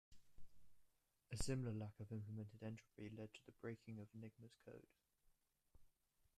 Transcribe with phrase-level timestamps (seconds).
[1.31, 4.87] A similar lack of implemented entropy led to the breaking of Enigma's code.